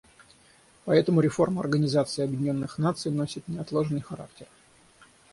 Поэтому 0.85 1.21
реформа 1.21 1.61
Организации 1.61 2.23
Объединенных 2.23 2.79
Наций 2.79 3.11
носит 3.11 3.47
неотложный 3.47 4.01
характер. 4.01 4.47